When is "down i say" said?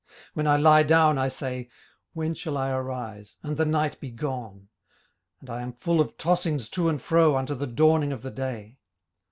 0.81-1.69